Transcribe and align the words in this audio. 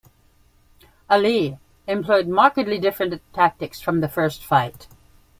Ali 1.11 1.59
employed 1.85 2.27
markedly 2.27 2.79
different 2.79 3.21
tactics 3.33 3.79
from 3.79 3.99
the 3.99 4.09
first 4.09 4.43
fight. 4.43 4.87